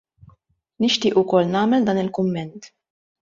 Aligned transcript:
Nixtieq 0.85 1.19
ukoll 1.23 1.53
nagħmel 1.57 1.85
dan 1.91 2.01
il-kumment. 2.05 2.69